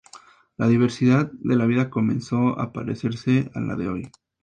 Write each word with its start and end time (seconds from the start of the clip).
La 0.57 0.67
diversidad 0.67 1.29
de 1.31 1.55
la 1.55 1.67
vida 1.67 1.91
comenzó 1.91 2.59
a 2.59 2.71
parecerse 2.73 3.51
a 3.53 3.59
la 3.61 3.75
de 3.75 3.87
hoy. 3.87 4.11